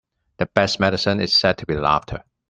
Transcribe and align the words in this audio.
The 0.37 0.47
best 0.55 0.79
medicine 0.79 1.19
is 1.19 1.35
said 1.35 1.59
to 1.59 1.65
be 1.67 1.75
laughter. 1.75 2.23